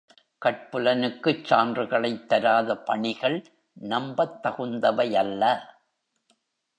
கட்புலனுக்குச் 0.45 1.43
சான்றுகளைத் 1.49 2.25
தராத 2.25 2.77
பணிகள் 2.77 3.37
நம்பத் 3.81 4.39
தகுந்தவையல்ல. 4.43 5.43